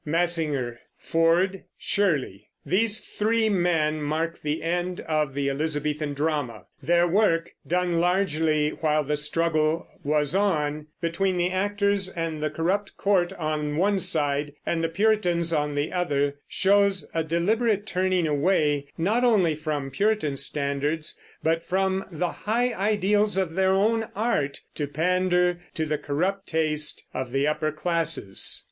MASSINGER, 0.03 0.79
FORD, 0.97 1.63
SHIRLEY. 1.77 2.47
These 2.65 3.01
three 3.01 3.49
men 3.49 4.01
mark 4.01 4.41
the 4.41 4.63
end 4.63 4.99
of 5.01 5.35
the 5.35 5.47
Elizabethan 5.47 6.15
drama. 6.15 6.65
Their 6.81 7.07
work, 7.07 7.51
done 7.67 7.99
largely 7.99 8.69
while 8.69 9.03
the 9.03 9.15
struggle 9.15 9.87
was 10.03 10.33
on 10.33 10.87
between 11.01 11.37
the 11.37 11.51
actors 11.51 12.09
and 12.09 12.41
the 12.41 12.49
corrupt 12.49 12.97
court, 12.97 13.31
on 13.33 13.77
one 13.77 13.99
side, 13.99 14.53
and 14.65 14.83
the 14.83 14.89
Puritans 14.89 15.53
on 15.53 15.75
the 15.75 15.93
other, 15.93 16.37
shows 16.47 17.07
a 17.13 17.23
deliberate 17.23 17.85
turning 17.85 18.25
away 18.25 18.87
not 18.97 19.23
only 19.23 19.53
from 19.53 19.91
Puritan 19.91 20.35
standards 20.35 21.19
but 21.43 21.61
from 21.63 22.05
the 22.09 22.31
high 22.31 22.73
ideals 22.73 23.37
of 23.37 23.53
their 23.53 23.73
own 23.73 24.07
art 24.15 24.61
to 24.73 24.87
pander 24.87 25.61
to 25.75 25.85
the 25.85 25.99
corrupt 25.99 26.47
taste 26.47 27.03
of 27.13 27.31
the 27.31 27.45
upper 27.47 27.71
classes. 27.71 28.59